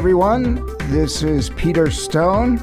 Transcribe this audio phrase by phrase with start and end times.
[0.00, 0.66] Everyone.
[0.88, 2.56] This is Peter Stone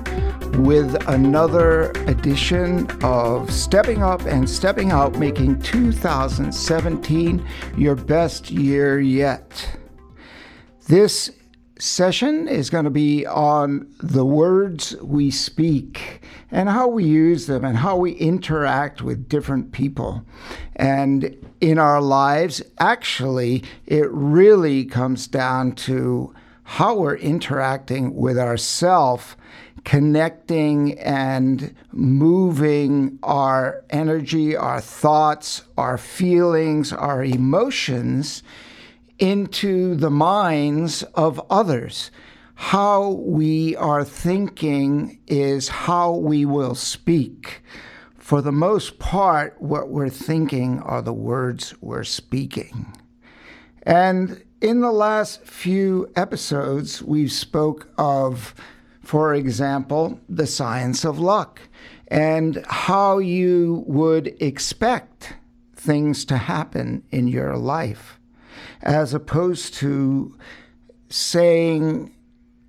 [0.63, 7.47] with another edition of Stepping Up and Stepping Out, making 2017
[7.77, 9.77] your best year yet.
[10.87, 11.29] This
[11.77, 17.63] session is going to be on the words we speak and how we use them
[17.63, 20.25] and how we interact with different people.
[20.75, 26.33] And in our lives, actually, it really comes down to
[26.69, 29.37] how we're interacting with ourself
[29.85, 38.43] connecting and moving our energy, our thoughts, our feelings, our emotions
[39.17, 42.11] into the minds of others.
[42.55, 47.63] How we are thinking is how we will speak.
[48.17, 52.93] For the most part, what we're thinking are the words we're speaking.
[53.83, 58.55] And in the last few episodes, we spoke of,
[59.02, 61.61] for example, the science of luck
[62.08, 65.36] and how you would expect
[65.75, 68.19] things to happen in your life
[68.81, 70.36] as opposed to
[71.09, 72.14] saying,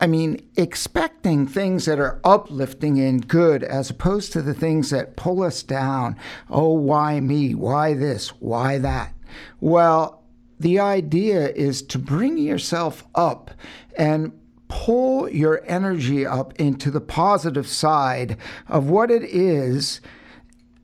[0.01, 5.17] I mean, expecting things that are uplifting and good as opposed to the things that
[5.17, 6.17] pull us down.
[6.51, 7.55] Oh, why me?
[7.55, 8.29] Why this?
[8.41, 9.15] Why that?
[9.61, 10.18] Well,
[10.61, 13.51] the idea is to bring yourself up
[13.97, 14.33] and
[14.69, 18.37] pull your energy up into the positive side
[18.69, 20.01] of what it is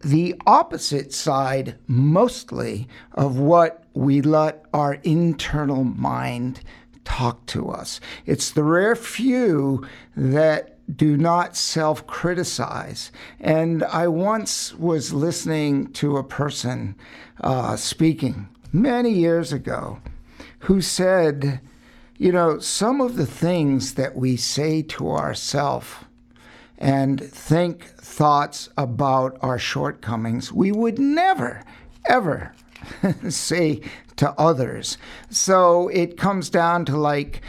[0.05, 6.61] the opposite side mostly of what we let our internal mind
[7.05, 8.01] talk to us.
[8.27, 13.11] It's the rare few that do not self criticize.
[13.41, 16.97] And I once was listening to a person
[17.41, 20.01] uh, speaking many years ago
[20.61, 21.61] who said,
[22.19, 25.89] you know, some of the things that we say to ourselves
[26.77, 31.63] and think thoughts about our shortcomings, we would never,
[32.09, 32.53] ever
[33.29, 33.81] say
[34.17, 34.99] to others.
[35.31, 37.43] So it comes down to like,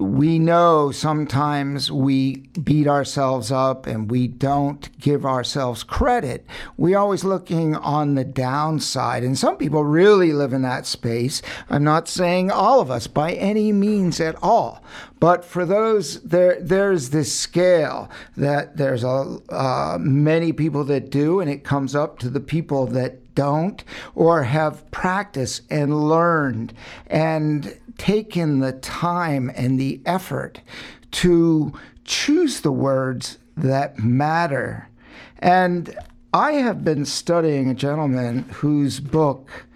[0.00, 6.46] we know sometimes we beat ourselves up and we don't give ourselves credit.
[6.78, 9.22] We're always looking on the downside.
[9.22, 11.42] And some people really live in that space.
[11.68, 14.82] I'm not saying all of us by any means at all.
[15.20, 21.40] But for those, there there's this scale that there's a uh, many people that do,
[21.40, 23.84] and it comes up to the people that don't
[24.14, 26.72] or have practiced and learned
[27.06, 30.62] and taken the time and the effort
[31.10, 31.70] to
[32.02, 34.88] choose the words that matter.
[35.40, 35.94] And
[36.32, 39.66] I have been studying a gentleman whose book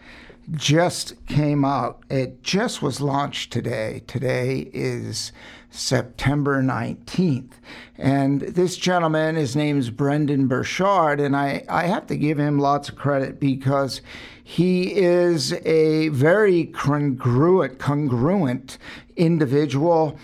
[0.52, 2.02] just came out.
[2.08, 4.02] It just was launched today.
[4.06, 5.30] Today is
[5.74, 7.52] September 19th.
[7.98, 12.58] And this gentleman, his name is Brendon Burchard, and I, I have to give him
[12.58, 14.00] lots of credit because
[14.42, 18.78] he is a very congruent, congruent
[19.16, 20.16] individual.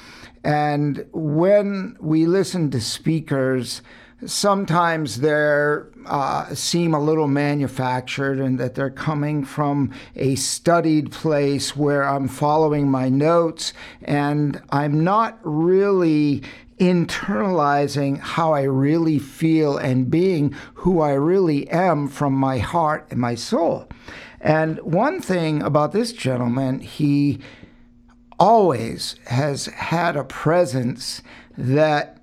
[0.45, 3.83] And when we listen to speakers,
[4.27, 5.77] sometimes they
[6.07, 12.29] uh, seem a little manufactured and that they're coming from a studied place where I'm
[12.29, 13.73] following my notes
[14.03, 16.43] and I'm not really
[16.79, 23.21] internalizing how I really feel and being who I really am from my heart and
[23.21, 23.89] my soul.
[24.41, 27.41] And one thing about this gentleman, he
[28.39, 31.21] always has had a presence
[31.59, 32.23] that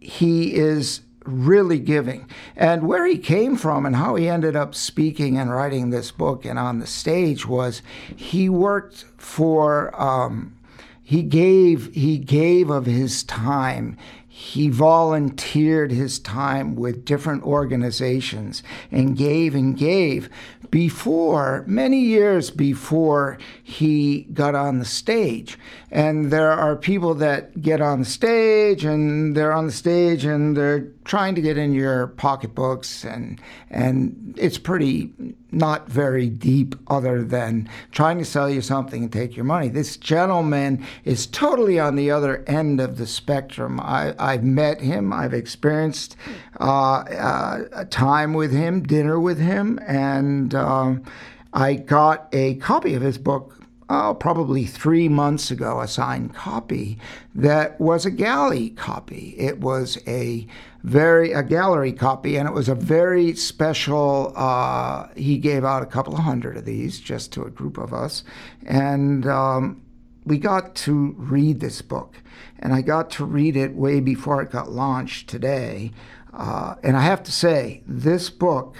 [0.00, 2.28] he is really giving.
[2.56, 6.44] And where he came from and how he ended up speaking and writing this book
[6.44, 7.82] and on the stage was
[8.14, 10.56] he worked for um,
[11.02, 13.96] he gave he gave of his time
[14.38, 18.62] he volunteered his time with different organizations
[18.92, 20.28] and gave and gave
[20.70, 25.58] before, many years before he got on the stage.
[25.90, 30.54] And there are people that get on the stage and they're on the stage and
[30.54, 35.12] they're trying to get in your pocketbooks and and it's pretty
[35.52, 39.68] not very deep other than trying to sell you something and take your money.
[39.68, 43.80] This gentleman is totally on the other end of the spectrum.
[43.80, 46.16] I, I've met him, I've experienced
[46.60, 51.04] uh, uh, time with him, dinner with him, and um,
[51.52, 53.55] I got a copy of his book
[53.88, 56.98] oh, probably three months ago, a signed copy
[57.34, 59.34] that was a galley copy.
[59.38, 60.46] It was a
[60.82, 64.32] very a gallery copy, and it was a very special.
[64.36, 67.92] Uh, he gave out a couple of hundred of these just to a group of
[67.92, 68.24] us,
[68.64, 69.82] and um,
[70.24, 72.16] we got to read this book,
[72.58, 75.92] and I got to read it way before it got launched today.
[76.32, 78.76] Uh, and I have to say, this book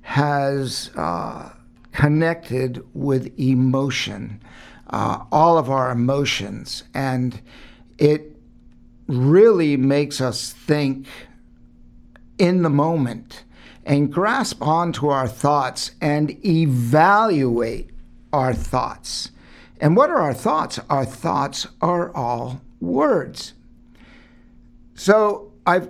[0.00, 1.50] has uh,
[1.94, 4.42] connected with emotion,
[4.90, 7.40] uh, all of our emotions, and
[7.98, 8.36] it
[9.06, 11.06] really makes us think
[12.36, 13.44] in the moment
[13.86, 17.90] and grasp onto our thoughts and evaluate
[18.32, 19.30] our thoughts.
[19.80, 20.80] And what are our thoughts?
[20.90, 23.54] Our thoughts are all words.
[24.94, 25.88] So I've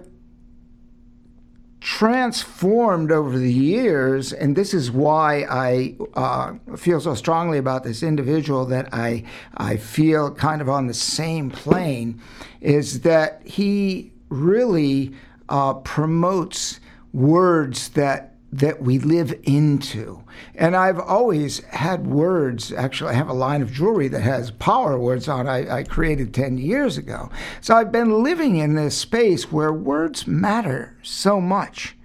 [1.99, 8.03] transformed over the years, and this is why I uh, feel so strongly about this
[8.03, 9.23] individual that I
[9.57, 12.21] I feel kind of on the same plane,
[12.61, 15.15] is that he really
[15.49, 16.81] uh, promotes
[17.13, 20.23] words that that we live into.
[20.55, 22.73] And I've always had words.
[22.73, 25.49] Actually, I have a line of jewelry that has power words on.
[25.49, 27.31] I, I created 10 years ago.
[27.61, 31.97] So I've been living in this space where words matter so much.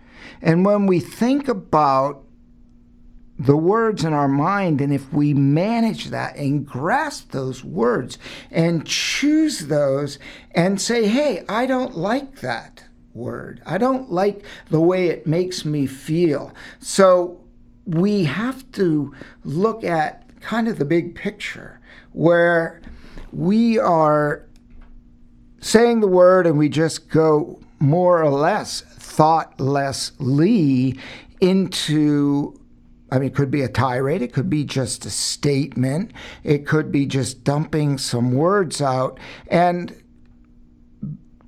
[0.41, 2.23] And when we think about
[3.37, 8.17] the words in our mind, and if we manage that and grasp those words
[8.49, 10.17] and choose those
[10.51, 13.61] and say, hey, I don't like that word.
[13.65, 16.53] I don't like the way it makes me feel.
[16.79, 17.41] So
[17.85, 19.13] we have to
[19.43, 21.79] look at kind of the big picture
[22.13, 22.81] where
[23.31, 24.45] we are
[25.59, 30.97] saying the word and we just go more or less thoughtlessly
[31.41, 32.55] into
[33.11, 36.11] I mean, it could be a tirade, it could be just a statement,
[36.43, 39.19] it could be just dumping some words out.
[39.47, 39.95] And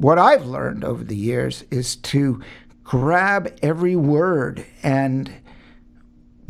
[0.01, 2.41] what I've learned over the years is to
[2.83, 5.31] grab every word and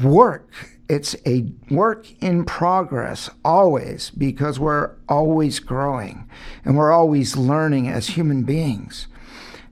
[0.02, 0.50] work.
[0.88, 6.30] It's a work in progress always because we're always growing
[6.64, 9.08] and we're always learning as human beings.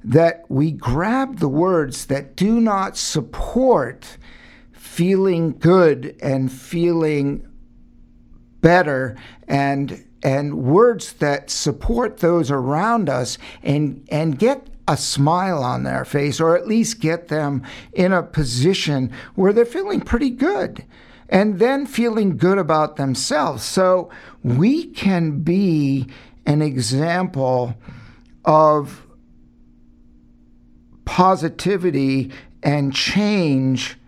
[0.03, 4.17] That we grab the words that do not support
[4.73, 7.47] feeling good and feeling
[8.61, 9.17] better
[9.47, 16.03] and and words that support those around us and and get a smile on their
[16.03, 17.63] face or at least get them
[17.93, 20.83] in a position where they're feeling pretty good
[21.29, 23.63] and then feeling good about themselves.
[23.63, 24.09] So
[24.43, 26.07] we can be
[26.47, 27.75] an example
[28.43, 29.05] of
[31.05, 32.31] positivity
[32.63, 33.98] and change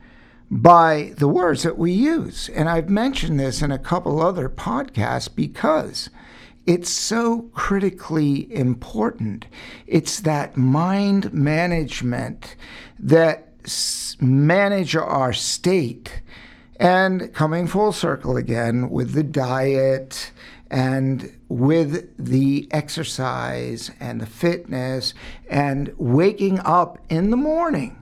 [0.52, 2.50] by the words that we use.
[2.50, 6.10] And I've mentioned this in a couple other podcasts because
[6.66, 9.48] it's so critically important.
[9.88, 12.58] It's that mind management
[13.00, 13.48] that
[14.20, 16.22] manage our state.
[16.76, 20.32] And coming full circle again with the diet
[20.70, 25.14] and with the exercise and the fitness
[25.50, 28.02] and waking up in the morning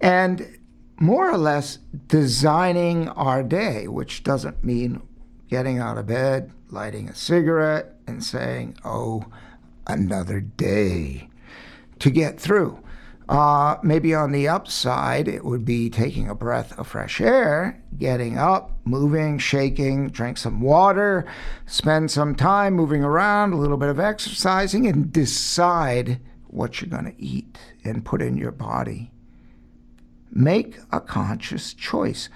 [0.00, 0.58] and
[1.00, 5.02] more or less designing our day, which doesn't mean
[5.48, 9.24] getting out of bed, lighting a cigarette, and saying, oh,
[9.86, 11.28] another day
[11.98, 12.78] to get through.
[13.30, 18.36] Uh, maybe on the upside, it would be taking a breath of fresh air, getting
[18.36, 21.24] up, moving, shaking, drink some water,
[21.64, 27.04] spend some time moving around, a little bit of exercising, and decide what you're going
[27.04, 29.12] to eat and put in your body.
[30.30, 32.28] Make a conscious choice.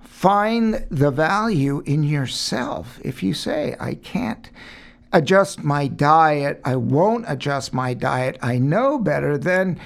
[0.00, 2.98] Find the value in yourself.
[3.02, 4.50] If you say, I can't
[5.12, 9.78] adjust my diet, I won't adjust my diet, I know better, then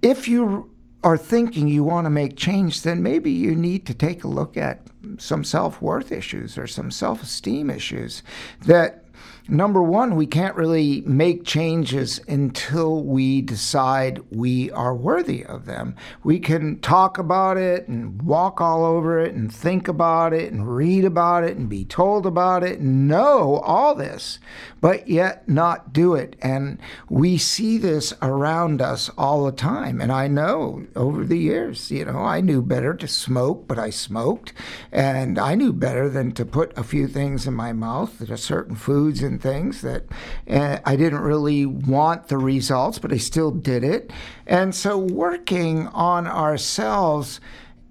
[0.00, 0.70] if you
[1.04, 4.56] are thinking you want to make change, then maybe you need to take a look
[4.56, 4.80] at
[5.18, 8.22] some self worth issues or some self esteem issues
[8.66, 9.04] that
[9.48, 15.96] number one, we can't really make changes until we decide we are worthy of them.
[16.22, 20.74] We can talk about it and walk all over it and think about it and
[20.74, 24.38] read about it and be told about it and know all this,
[24.80, 26.36] but yet not do it.
[26.42, 26.78] And
[27.08, 30.00] we see this around us all the time.
[30.00, 33.90] And I know over the years, you know, I knew better to smoke, but I
[33.90, 34.52] smoked.
[34.92, 39.22] And I knew better than to put a few things in my mouth, certain foods
[39.38, 40.04] and things that
[40.50, 44.10] uh, I didn't really want the results, but I still did it.
[44.46, 47.40] And so working on ourselves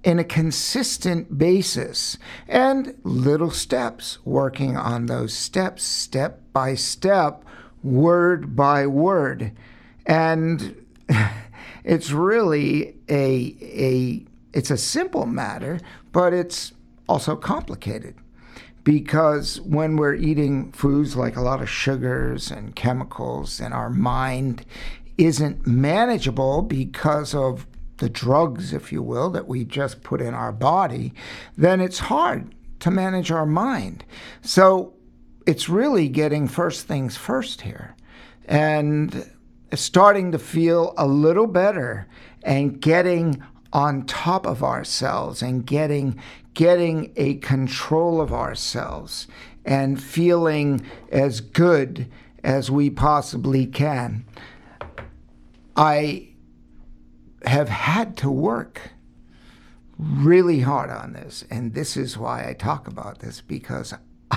[0.03, 7.43] in a consistent basis and little steps, working on those steps, step by step,
[7.83, 9.51] word by word.
[10.05, 10.85] And
[11.83, 15.79] it's really a, a it's a simple matter,
[16.11, 16.73] but it's
[17.07, 18.15] also complicated
[18.87, 24.65] because when we're eating foods like a lot of sugars and chemicals, and our mind
[25.17, 27.67] isn't manageable because of
[27.97, 31.13] the drugs, if you will, that we just put in our body,
[31.57, 34.05] then it's hard to manage our mind.
[34.41, 34.93] So
[35.45, 37.93] it's really getting first things first here
[38.45, 39.29] and
[39.73, 42.07] starting to feel a little better
[42.41, 46.17] and getting on top of ourselves and getting
[46.57, 49.27] getting a control of ourselves
[49.63, 52.11] and feeling as good
[52.43, 54.25] as we possibly can.
[55.75, 56.29] I
[57.45, 58.93] have had to work
[59.99, 61.45] really hard on this.
[61.51, 63.93] And this is why I talk about this because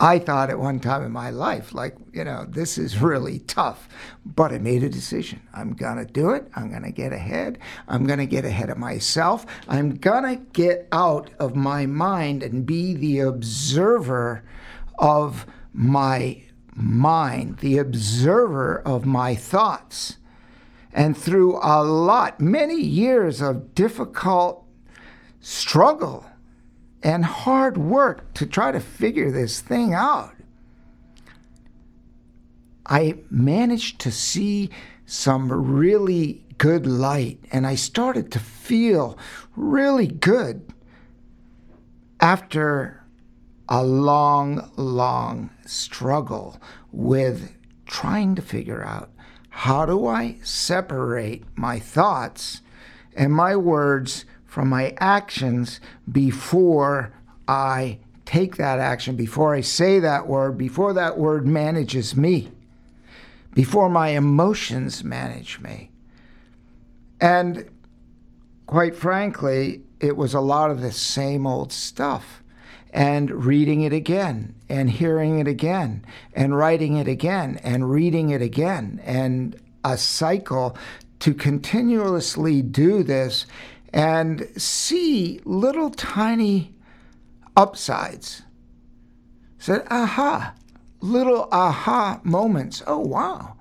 [0.00, 3.88] I thought at one time in my life, like, you know, this is really tough.
[4.26, 5.40] But I made a decision.
[5.54, 6.50] I'm going to do it.
[6.56, 7.58] I'm going to get ahead.
[7.86, 9.46] I'm going to get ahead of myself.
[9.68, 14.44] I'm going to get out of my mind and be the observer
[14.98, 16.42] of my
[16.74, 20.18] mind, the observer of my thoughts.
[20.92, 24.66] And through a lot, many years of difficult
[25.40, 26.26] struggle
[27.04, 30.34] and hard work to try to figure this thing out,
[32.86, 34.70] I managed to see
[35.06, 39.18] some really good light and I started to feel
[39.54, 40.72] really good
[42.20, 43.04] after
[43.68, 47.54] a long, long struggle with
[47.86, 49.10] trying to figure out
[49.50, 52.62] how do I separate my thoughts
[53.14, 55.80] and my words from my actions
[56.12, 57.12] before
[57.48, 62.52] I take that action, before I say that word, before that word manages me,
[63.52, 65.90] before my emotions manage me.
[67.20, 67.68] And
[68.66, 72.40] quite frankly, it was a lot of the same old stuff
[72.92, 78.40] and reading it again and hearing it again and writing it again and reading it
[78.40, 80.76] again and a cycle
[81.18, 83.46] to continuously do this
[83.94, 86.74] and see little tiny
[87.56, 88.42] upsides.
[89.56, 90.52] Said, aha,
[91.00, 92.82] little aha moments.
[92.88, 93.56] Oh, wow,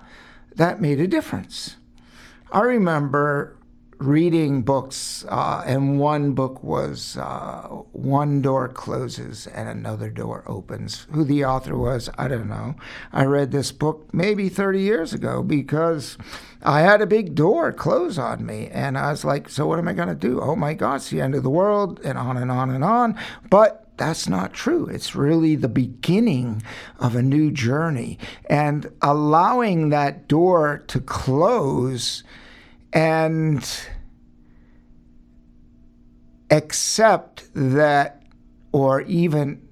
[0.56, 1.76] that made a difference.
[2.52, 3.56] I remember
[4.04, 11.08] reading books, uh, and one book was uh, One Door Closes and Another Door Opens.
[11.12, 12.76] Who the author was, I don't know.
[13.12, 16.18] I read this book maybe 30 years ago because
[16.62, 19.88] I had a big door close on me, and I was like, so what am
[19.88, 20.42] I going to do?
[20.42, 23.18] Oh my God, it's the end of the world, and on and on and on.
[23.50, 24.86] But that's not true.
[24.88, 26.62] It's really the beginning
[27.00, 28.18] of a new journey.
[28.50, 32.24] And allowing that door to close
[32.94, 33.68] and
[36.52, 38.22] accept that,
[38.72, 39.68] or even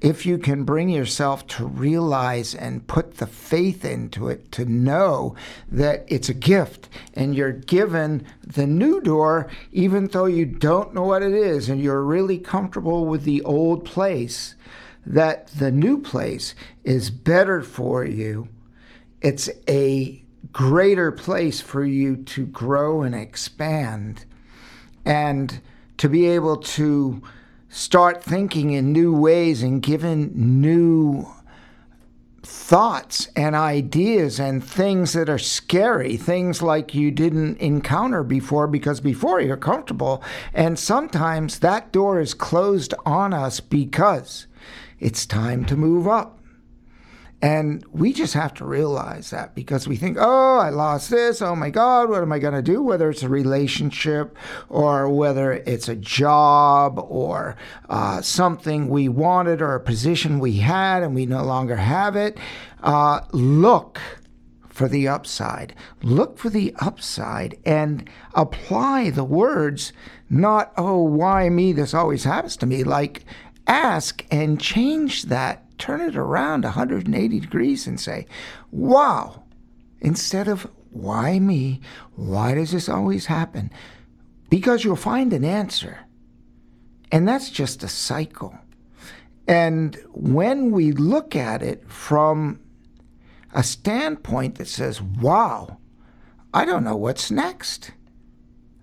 [0.00, 5.34] if you can bring yourself to realize and put the faith into it, to know
[5.70, 11.04] that it's a gift and you're given the new door, even though you don't know
[11.04, 14.54] what it is and you're really comfortable with the old place,
[15.06, 18.48] that the new place is better for you.
[19.20, 24.24] It's a greater place for you to grow and expand
[25.04, 25.60] and
[25.98, 27.22] to be able to
[27.68, 31.26] start thinking in new ways and given new
[32.42, 39.00] thoughts and ideas and things that are scary, things like you didn't encounter before because
[39.00, 40.22] before you're comfortable.
[40.52, 44.46] And sometimes that door is closed on us because
[45.00, 46.38] it's time to move up.
[47.44, 51.42] And we just have to realize that because we think, oh, I lost this.
[51.42, 52.82] Oh my God, what am I going to do?
[52.82, 54.34] Whether it's a relationship
[54.70, 57.56] or whether it's a job or
[57.90, 62.38] uh, something we wanted or a position we had and we no longer have it.
[62.82, 64.00] Uh, look
[64.70, 65.74] for the upside.
[66.02, 69.92] Look for the upside and apply the words,
[70.30, 71.74] not, oh, why me?
[71.74, 72.84] This always happens to me.
[72.84, 73.26] Like,
[73.66, 78.26] ask and change that turn it around 180 degrees and say,
[78.70, 79.42] wow,
[80.00, 81.82] instead of why me?
[82.16, 83.70] Why does this always happen?
[84.48, 85.98] Because you'll find an answer.
[87.12, 88.58] And that's just a cycle.
[89.46, 92.60] And when we look at it from
[93.52, 95.76] a standpoint that says, wow,
[96.54, 97.90] I don't know what's next.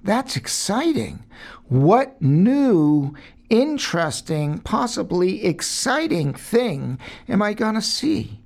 [0.03, 1.25] That's exciting.
[1.67, 3.15] What new
[3.51, 8.39] interesting, possibly exciting thing am I going to see?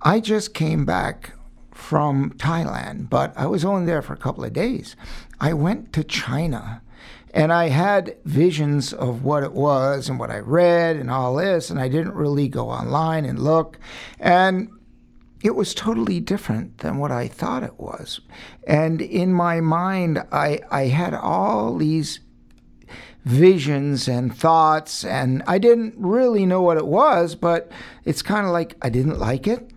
[0.00, 1.32] I just came back
[1.72, 4.94] from Thailand, but I was only there for a couple of days.
[5.40, 6.82] I went to China
[7.34, 11.68] And I had visions of what it was and what I read and all this,
[11.68, 13.76] and I didn't really go online and look.
[14.20, 14.68] And
[15.42, 18.20] it was totally different than what I thought it was.
[18.68, 22.20] And in my mind, I, I had all these
[23.24, 27.70] visions and thoughts, and I didn't really know what it was, but
[28.04, 29.70] it's kind of like I didn't like it.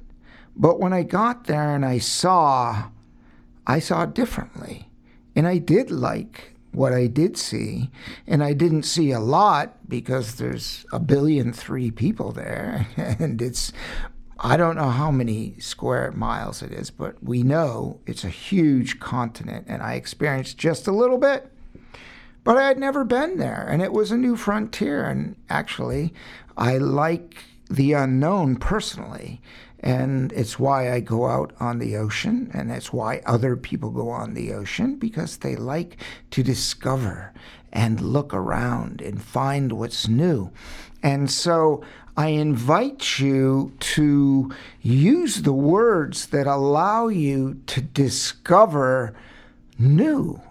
[0.55, 2.89] But when I got there and I saw,
[3.65, 4.89] I saw differently.
[5.35, 7.91] And I did like what I did see.
[8.25, 12.87] And I didn't see a lot because there's a billion three people there.
[12.97, 13.71] And it's,
[14.39, 18.99] I don't know how many square miles it is, but we know it's a huge
[18.99, 19.65] continent.
[19.69, 21.51] And I experienced just a little bit
[22.47, 25.03] but I had never been there, and it was a new frontier.
[25.03, 26.13] And actually,
[26.55, 29.41] I like the unknown personally.
[29.81, 34.09] And it's why I go out on the ocean, and it's why other people go
[34.09, 35.97] on the ocean because they like
[36.31, 37.33] to discover
[37.73, 40.49] and look around and find what's new.
[41.03, 41.83] And so
[42.15, 49.13] I invite you to use the words that allow you to discover
[49.77, 50.41] new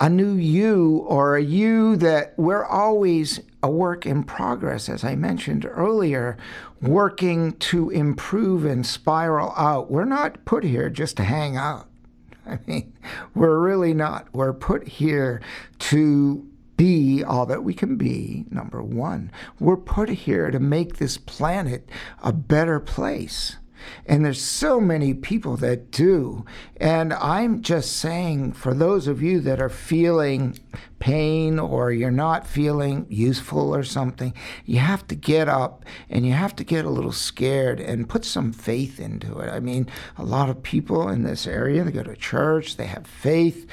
[0.00, 5.14] a new you or a you that we're always a work in progress, as I
[5.14, 6.38] mentioned earlier,
[6.80, 9.90] working to improve and spiral out.
[9.90, 11.86] We're not put here just to hang out.
[12.46, 12.94] I mean,
[13.34, 14.28] we're really not.
[14.32, 15.42] We're put here
[15.80, 16.46] to
[16.78, 19.30] be all that we can be, number one.
[19.58, 21.86] We're put here to make this planet
[22.22, 23.56] a better place.
[24.06, 26.44] And there's so many people that do.
[26.76, 30.58] And I'm just saying, for those of you that are feeling
[30.98, 34.34] pain or you're not feeling useful or something,
[34.64, 38.24] you have to get up and you have to get a little scared and put
[38.24, 39.50] some faith into it.
[39.50, 43.06] I mean, a lot of people in this area, they go to church, they have
[43.06, 43.66] faith.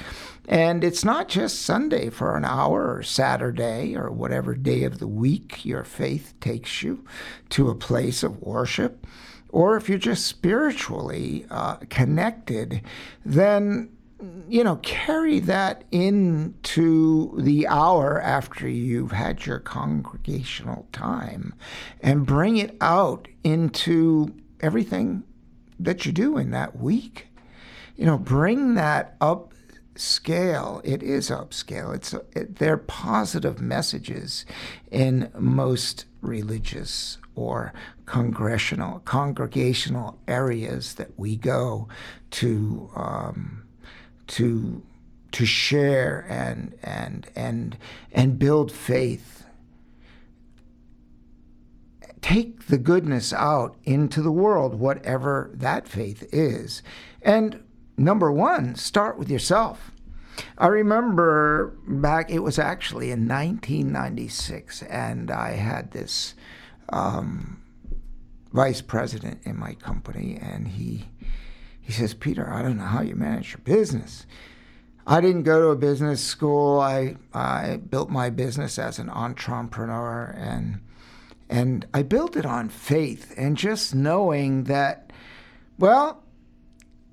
[0.48, 5.06] And it's not just Sunday for an hour or Saturday or whatever day of the
[5.06, 7.04] week your faith takes you
[7.50, 9.06] to a place of worship
[9.50, 12.82] or if you're just spiritually uh, connected,
[13.24, 13.90] then
[14.48, 21.54] you know carry that into the hour after you've had your congregational time
[22.00, 25.22] and bring it out into everything
[25.78, 27.28] that you do in that week.
[27.96, 29.54] You know bring that up
[29.94, 30.80] scale.
[30.84, 34.44] It is upscale it's it, they're positive messages
[34.90, 37.72] in most religious or
[38.04, 41.88] congressional, congregational areas that we go
[42.32, 43.62] to um,
[44.26, 44.82] to
[45.30, 47.78] to share and and and
[48.12, 49.44] and build faith.
[52.20, 56.82] Take the goodness out into the world, whatever that faith is.
[57.22, 57.62] And
[57.96, 59.92] number one, start with yourself.
[60.56, 66.34] I remember back, it was actually in 1996, and I had this
[66.90, 67.62] um,
[68.52, 71.06] vice president in my company, and he
[71.80, 74.26] he says, Peter, I don't know how you manage your business.
[75.06, 76.80] I didn't go to a business school.
[76.80, 80.80] I I built my business as an entrepreneur, and
[81.48, 85.12] and I built it on faith and just knowing that,
[85.78, 86.22] well,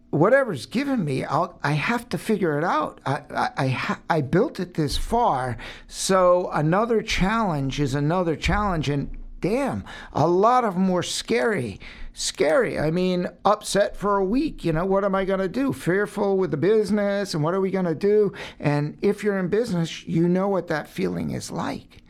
[0.10, 3.00] whatever's given me, I'll, I have to figure it out.
[3.06, 5.58] I, I, I, ha- I, built it this far,
[5.88, 8.90] so another challenge is another challenge.
[8.90, 9.10] And
[9.46, 11.80] damn, a lot of them were scary.
[12.14, 12.80] Scary.
[12.80, 14.66] I mean, upset for a week.
[14.66, 15.72] You know, what am I going to do?
[15.72, 18.34] Fearful with the business, and what are we going to do?
[18.60, 22.02] And if you're in business, you know what that feeling is like.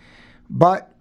[0.49, 0.93] But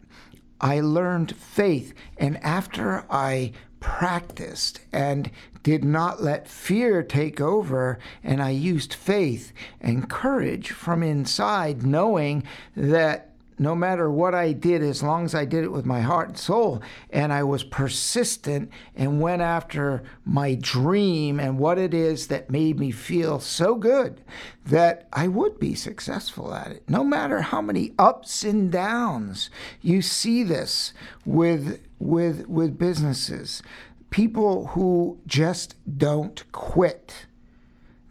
[0.61, 1.95] I learned faith.
[2.17, 5.31] And after I practiced and
[5.63, 12.43] did not let fear take over, and I used faith and courage from inside, knowing
[12.75, 16.29] that no matter what I did, as long as I did it with my heart
[16.29, 22.27] and soul, and I was persistent and went after my dream and what it is
[22.29, 24.21] that made me feel so good
[24.67, 26.83] that I would be successful at it.
[26.89, 30.93] No matter how many ups and downs you see this
[31.25, 33.63] with with with businesses,
[34.11, 37.27] people who just don't quit.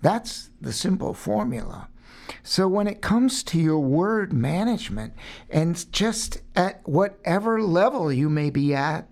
[0.02, 1.88] That's the simple formula.
[2.44, 5.14] So when it comes to your word management
[5.50, 9.08] and just at whatever level you may be at,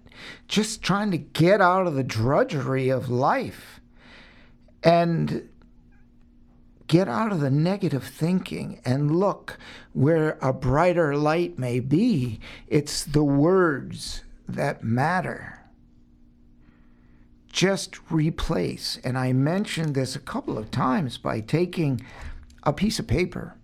[0.48, 3.80] just trying to get out of the drudgery of life
[4.84, 5.48] and
[6.88, 9.58] get out of the negative thinking and look
[9.94, 12.40] where a brighter light may be.
[12.68, 15.60] It's the words that matter.
[17.52, 19.00] Just replace.
[19.04, 22.02] And I mentioned this a couple of times by taking
[22.64, 23.56] a piece of paper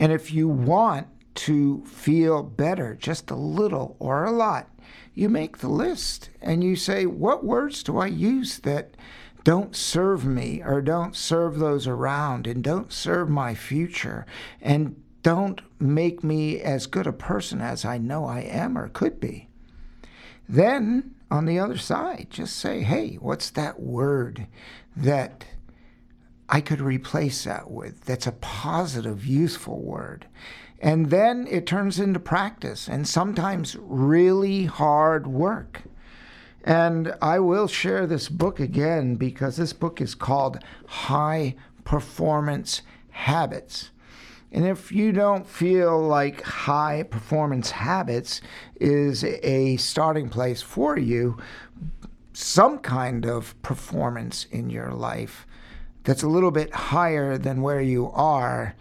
[0.00, 4.68] And if you want to feel better, just a little or a lot,
[5.14, 8.96] you make the list and you say, What words do I use that
[9.44, 14.26] don't serve me or don't serve those around and don't serve my future
[14.60, 19.20] and don't make me as good a person as I know I am or could
[19.20, 19.48] be?
[20.48, 24.46] Then on the other side, just say, Hey, what's that word
[24.96, 25.44] that
[26.58, 30.26] I could replace that with that's a positive, useful word?
[30.80, 35.82] And then it turns into practice and sometimes really hard work.
[36.64, 43.92] And I will share this book again because this book is called High Performance Habits.
[44.50, 48.40] And if you don't feel like high performance habits
[48.80, 51.38] is a starting place for you,
[52.32, 55.46] some kind of performance in your life
[56.08, 58.74] that's a little bit higher than where you are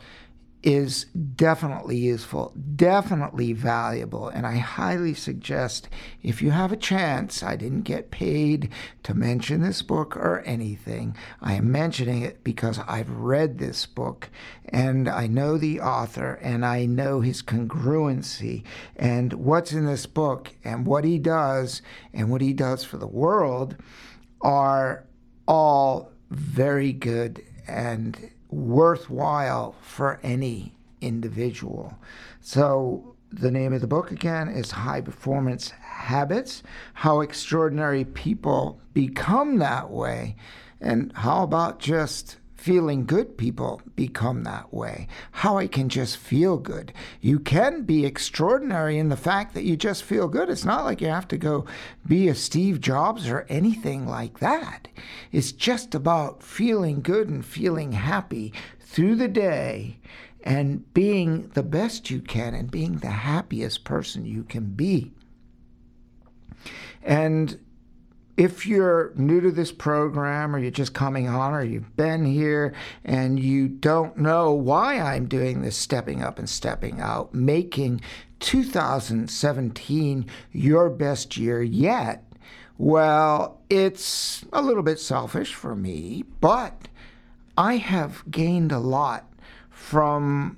[0.63, 4.29] is definitely useful, definitely valuable.
[4.29, 5.89] And I highly suggest
[6.23, 8.69] if you have a chance, I didn't get paid
[9.03, 11.17] to mention this book or anything.
[11.41, 14.29] I am mentioning it because I've read this book
[14.69, 18.63] and I know the author and I know his congruency
[18.95, 21.81] and what's in this book and what he does
[22.13, 23.75] and what he does for the world
[24.41, 25.03] are
[25.45, 31.97] all very good and worthwhile for any individual.
[32.41, 36.63] So, the name of the book again is High Performance Habits
[36.93, 40.37] How Extraordinary People Become That Way.
[40.79, 45.07] And how about just feeling good people become that way.
[45.31, 46.91] How I can just feel good.
[47.21, 50.49] You can be extraordinary in the fact that you just feel good.
[50.49, 51.65] It's not like you have to go
[52.05, 54.87] be a Steve Jobs or anything like that.
[55.31, 59.99] It's just about feeling good and feeling happy through the day
[60.43, 65.13] and being the best you can and being the happiest person you can be.
[67.03, 67.59] And
[68.37, 72.73] if you're new to this program or you're just coming on or you've been here
[73.03, 78.01] and you don't know why I'm doing this stepping up and stepping out, making
[78.39, 82.23] 2017 your best year yet,
[82.77, 86.87] well, it's a little bit selfish for me, but
[87.57, 89.33] I have gained a lot
[89.71, 90.57] from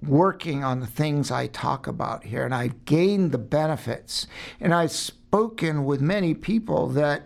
[0.00, 4.26] working on the things I talk about here, and I've gained the benefits.
[4.60, 7.24] And I've spoken with many people that,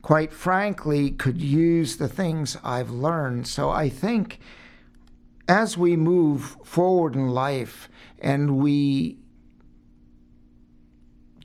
[0.00, 3.46] quite frankly, could use the things I've learned.
[3.46, 4.40] So I think
[5.46, 9.18] as we move forward in life and we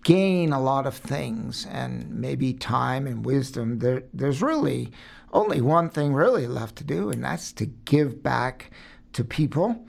[0.05, 4.93] gain a lot of things and maybe time and wisdom, there, there's really
[5.33, 8.71] only one thing really left to do, and that's to give back
[9.11, 9.85] to people.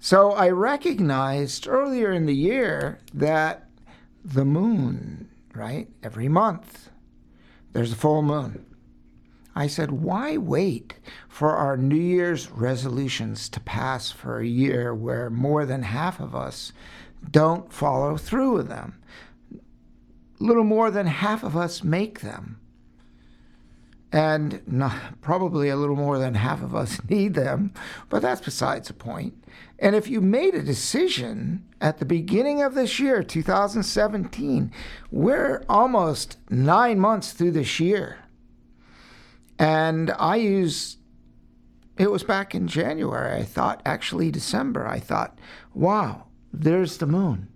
[0.00, 3.68] So I recognized earlier in the year that
[4.24, 5.88] the moon right?
[6.02, 6.90] Every month,
[7.72, 8.66] there's a full moon.
[9.54, 10.94] I said, why wait
[11.28, 16.34] for our New Year's resolutions to pass for a year where more than half of
[16.34, 16.72] us
[17.30, 19.02] don't follow through with them?
[20.38, 22.61] Little more than half of us make them.
[24.12, 27.72] And not, probably a little more than half of us need them,
[28.10, 29.42] but that's besides the point.
[29.78, 34.70] And if you made a decision at the beginning of this year, 2017,
[35.10, 38.18] we're almost nine months through this year.
[39.58, 40.98] And I use,
[41.98, 45.38] it was back in January, I thought, actually December, I thought,
[45.74, 47.48] wow, there's the moon.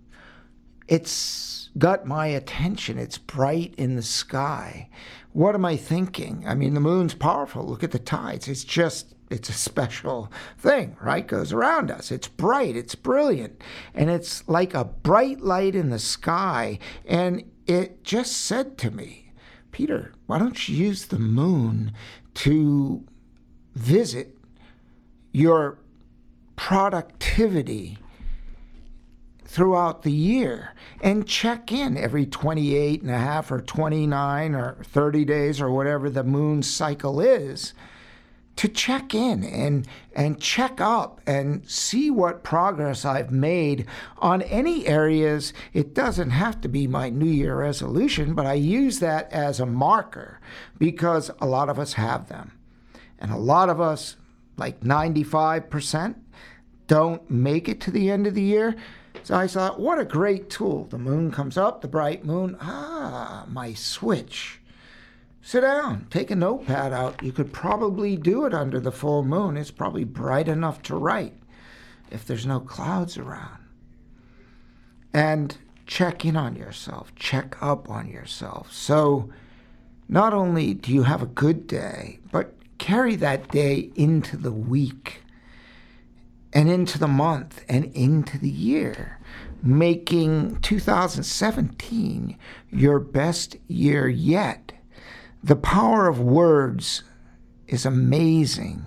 [0.87, 2.97] It's got my attention.
[2.97, 4.89] It's bright in the sky.
[5.33, 6.45] What am I thinking?
[6.47, 7.63] I mean, the moon's powerful.
[7.63, 8.47] Look at the tides.
[8.47, 11.27] It's just it's a special thing, right?
[11.27, 12.11] Goes around us.
[12.11, 13.61] It's bright, it's brilliant,
[13.93, 16.79] and it's like a bright light in the sky.
[17.05, 19.33] And it just said to me,
[19.71, 21.91] Peter, why don't you use the moon
[22.35, 23.05] to
[23.75, 24.37] visit
[25.33, 25.79] your
[26.55, 27.97] productivity
[29.57, 35.25] throughout the year and check in every 28 and a half or 29 or 30
[35.25, 37.73] days or whatever the moon cycle is
[38.55, 43.87] to check in and and check up and see what progress I've made
[44.19, 45.53] on any areas.
[45.73, 49.65] It doesn't have to be my New Year resolution, but I use that as a
[49.65, 50.39] marker
[50.77, 52.59] because a lot of us have them.
[53.17, 54.17] And a lot of us,
[54.55, 56.13] like 95%,
[56.85, 58.75] don't make it to the end of the year.
[59.23, 60.85] So I thought, what a great tool.
[60.85, 62.57] The moon comes up, the bright moon.
[62.61, 64.59] Ah, my switch
[65.47, 67.23] Sit down, take a notepad out.
[67.23, 69.55] You could probably do it under the full moon.
[69.55, 71.35] It's probably bright enough to write.
[72.11, 73.63] if there's no clouds around.
[75.13, 78.73] And check in on yourself, check up on yourself.
[78.73, 79.29] So
[80.09, 85.21] not only do you have a good day, but carry that day into the week
[86.53, 89.19] and into the month and into the year,
[89.61, 92.37] making 2017
[92.69, 94.71] your best year yet.
[95.43, 97.03] The power of words
[97.67, 98.85] is amazing.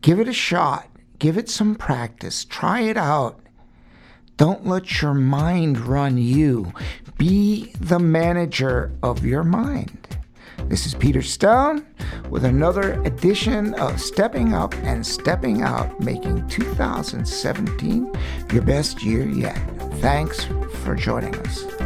[0.00, 3.38] Give it a shot, give it some practice, try it out.
[4.36, 6.72] Don't let your mind run you.
[7.18, 10.18] Be the manager of your mind.
[10.68, 11.86] This is Peter Stone
[12.30, 18.12] with another edition of Stepping Up and Stepping Out, making 2017
[18.52, 19.56] your best year yet.
[20.00, 20.44] Thanks
[20.84, 21.81] for joining us.